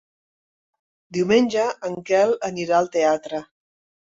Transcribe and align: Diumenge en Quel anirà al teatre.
Diumenge 1.17 1.65
en 1.91 1.99
Quel 2.09 2.35
anirà 2.51 2.81
al 2.81 2.91
teatre. 2.97 3.45